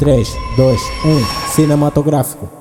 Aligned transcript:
3, 0.00 0.34
2, 0.56 0.78
1, 1.04 1.26
cinematográfico. 1.54 2.59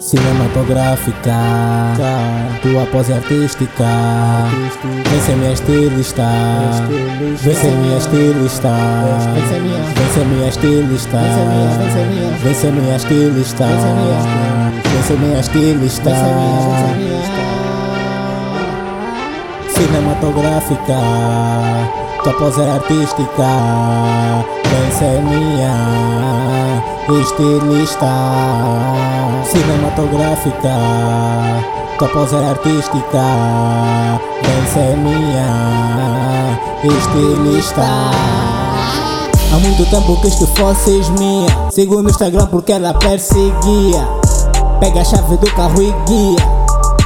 Cinematográfica, 0.00 1.36
tua 2.62 2.86
pose 2.86 3.12
artística, 3.12 3.84
vem 4.82 5.20
ser 5.20 5.36
minha 5.36 5.52
estilista, 5.52 6.26
vem 7.36 7.54
ser 7.54 7.70
minha 7.70 7.98
estilista, 7.98 8.70
vem 9.94 10.08
ser 10.14 10.24
minha 10.24 10.48
estilista, 10.48 11.18
vem 12.42 12.54
ser 12.54 12.72
minha 12.72 12.96
estilista, 12.96 13.66
vem 14.82 15.02
ser 15.02 15.18
minha 15.18 15.38
estilista, 15.38 16.10
cinematográfica, 19.76 20.98
tua 22.24 22.32
pose 22.38 22.62
artística, 22.62 23.48
vem 24.64 24.90
ser 24.92 25.20
minha 25.20 26.89
estilista 27.18 28.06
cinematográfica 29.44 30.76
Tua 31.98 32.08
pose 32.08 32.36
é 32.36 32.48
artística 32.48 33.22
Vem 34.42 34.66
ser 34.72 34.96
minha 34.96 36.00
estilista. 36.82 37.82
Há 39.52 39.58
muito 39.58 39.84
tempo 39.90 40.18
que 40.20 40.30
fosses 40.46 41.08
minha 41.10 41.46
Sigo 41.70 42.02
no 42.02 42.08
Instagram 42.08 42.46
porque 42.46 42.72
ela 42.72 42.94
perseguia. 42.94 44.08
Pega 44.80 45.02
a 45.02 45.04
chave 45.04 45.36
do 45.36 45.50
carro 45.52 45.82
e 45.82 45.92
guia. 46.06 46.38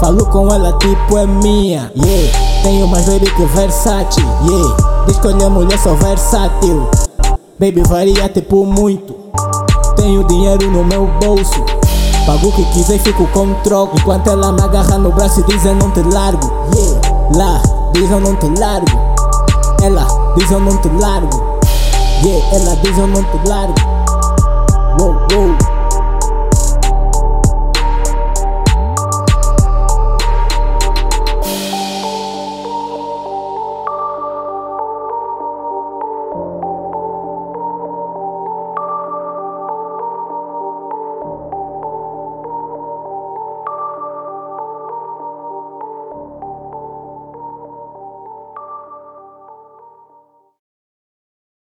Falo 0.00 0.26
com 0.26 0.52
ela 0.52 0.72
tipo 0.78 1.18
é 1.18 1.26
minha. 1.26 1.92
Yeah, 1.96 2.62
tenho 2.62 2.88
mais 2.88 3.06
baby 3.06 3.30
que 3.30 3.44
Versace 3.44 4.20
Yeah, 4.48 5.20
que 5.20 5.28
olha 5.28 5.48
mulher 5.48 5.78
sou 5.78 5.96
versátil. 5.96 6.88
Baby 7.58 7.82
varia 7.82 8.28
tipo 8.28 8.64
muito 8.64 9.19
tenho 10.10 10.24
dinheiro 10.24 10.70
no 10.72 10.84
meu 10.84 11.06
bolso. 11.20 11.64
Pago 12.26 12.48
o 12.48 12.52
que 12.52 12.64
quiser 12.72 12.96
e 12.96 12.98
fico 12.98 13.26
com 13.28 13.54
troco. 13.62 13.96
Enquanto 13.96 14.28
ela 14.28 14.50
me 14.50 14.60
agarra 14.60 14.98
no 14.98 15.12
braço 15.12 15.40
e 15.40 15.44
diz 15.44 15.64
eu 15.64 15.74
não 15.76 15.90
te 15.92 16.02
largo. 16.02 16.50
Yeah. 16.74 17.00
Lá, 17.36 17.62
diz 17.92 18.10
eu 18.10 18.18
não 18.18 18.34
te 18.34 18.48
largo. 18.58 18.86
Ela 19.80 20.06
diz 20.36 20.50
eu 20.50 20.58
não 20.58 20.76
te 20.78 20.88
largo. 20.88 21.60
Yeah, 22.24 22.56
ela 22.56 22.76
diz 22.82 22.98
eu 22.98 23.06
não 23.06 23.22
te 23.22 23.48
largo. 23.48 23.74
Wow, 24.98 25.16
wow. 25.32 25.49